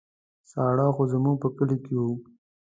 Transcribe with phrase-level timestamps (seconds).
[0.51, 2.13] ساړه خو زموږ په کلي کې وو.